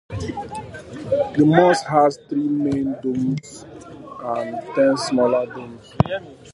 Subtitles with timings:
[1.37, 3.65] The mosque has three main domes
[4.23, 5.93] and ten smaller domes.